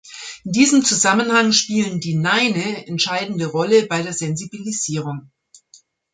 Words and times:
In 0.43 0.53
diesem 0.53 0.83
Zusammenhang 0.83 1.51
spielen 1.51 1.99
die 1.99 2.15
Neine 2.17 2.87
entscheidende 2.87 3.45
Rolle 3.45 3.85
bei 3.85 4.01
der 4.01 4.13
Sensibilisierung. 4.13 5.29